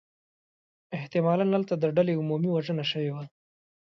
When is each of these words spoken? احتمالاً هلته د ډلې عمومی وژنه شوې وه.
احتمالاً 0.97 1.45
هلته 1.55 1.73
د 1.77 1.83
ډلې 1.95 2.13
عمومی 2.19 2.49
وژنه 2.51 2.83
شوې 2.91 3.09
وه. 3.15 3.23